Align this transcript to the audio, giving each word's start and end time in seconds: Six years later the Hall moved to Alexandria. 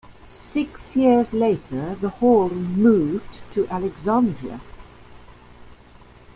Six 0.27 0.95
years 0.95 1.31
later 1.31 1.93
the 1.93 2.09
Hall 2.09 2.49
moved 2.49 3.43
to 3.51 3.67
Alexandria. 3.67 4.59